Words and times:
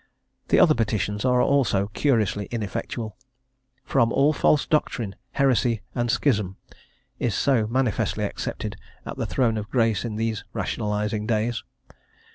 The 0.47 0.59
other 0.59 0.73
petitions 0.73 1.25
are 1.25 1.43
also 1.43 1.85
curiously 1.89 2.45
ineffectual: 2.49 3.15
"from 3.83 4.11
all 4.11 4.33
false 4.33 4.65
doctrine, 4.65 5.13
heresy, 5.33 5.83
and 5.93 6.09
schism," 6.09 6.57
is 7.19 7.35
so 7.35 7.67
manifestly 7.67 8.23
accepted 8.23 8.77
at 9.05 9.17
the 9.17 9.27
Throne 9.27 9.57
of 9.57 9.69
Grace 9.69 10.03
in 10.03 10.15
these 10.15 10.43
rationalising 10.55 11.27
days. 11.27 11.61